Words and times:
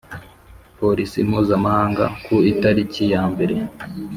Polisi 0.79 1.17
mpuzamahanga 1.27 2.05
ku 2.23 2.35
italiki 2.51 3.03
ya 3.13 3.23
mbere 3.31 3.55